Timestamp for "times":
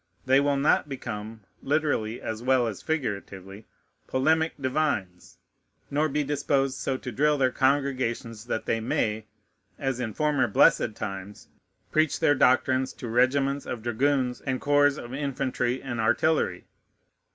10.95-11.49